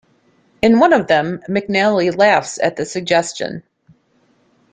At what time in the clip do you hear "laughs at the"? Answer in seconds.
2.17-2.87